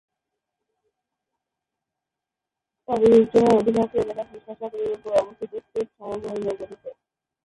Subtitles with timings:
[2.87, 6.83] তবে ইউক্রেনের অধিকাংশ এলাকা কৃষ্ণ সাগরের উপরে অবস্থিত স্টেপ সমভূমি নিয়ে গঠিত।